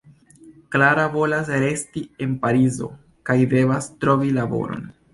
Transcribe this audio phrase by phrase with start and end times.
[0.75, 2.91] Klara volas resti en Parizo
[3.31, 4.95] kaj devas trovi laboron.